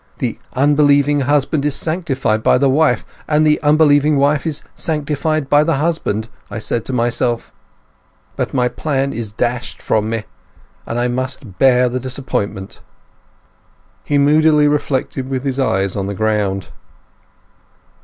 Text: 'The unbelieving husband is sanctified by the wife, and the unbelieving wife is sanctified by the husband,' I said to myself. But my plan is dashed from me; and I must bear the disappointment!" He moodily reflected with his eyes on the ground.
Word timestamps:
'The 0.17 0.39
unbelieving 0.53 1.19
husband 1.19 1.63
is 1.63 1.75
sanctified 1.75 2.41
by 2.41 2.57
the 2.57 2.67
wife, 2.71 3.05
and 3.27 3.45
the 3.45 3.61
unbelieving 3.61 4.17
wife 4.17 4.47
is 4.47 4.63
sanctified 4.73 5.47
by 5.47 5.63
the 5.63 5.75
husband,' 5.75 6.27
I 6.49 6.57
said 6.57 6.85
to 6.85 6.91
myself. 6.91 7.53
But 8.35 8.51
my 8.51 8.67
plan 8.67 9.13
is 9.13 9.31
dashed 9.31 9.79
from 9.79 10.09
me; 10.09 10.23
and 10.87 10.97
I 10.97 11.07
must 11.07 11.59
bear 11.59 11.87
the 11.87 11.99
disappointment!" 11.99 12.81
He 14.03 14.17
moodily 14.17 14.67
reflected 14.67 15.29
with 15.29 15.43
his 15.43 15.59
eyes 15.59 15.95
on 15.95 16.07
the 16.07 16.15
ground. 16.15 16.69